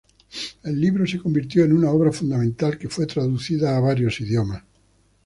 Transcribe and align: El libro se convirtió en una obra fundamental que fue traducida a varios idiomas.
El 0.63 0.81
libro 0.81 1.05
se 1.05 1.19
convirtió 1.19 1.63
en 1.63 1.73
una 1.73 1.91
obra 1.91 2.11
fundamental 2.11 2.75
que 2.79 2.89
fue 2.89 3.05
traducida 3.05 3.77
a 3.77 3.81
varios 3.81 4.19
idiomas. 4.19 4.63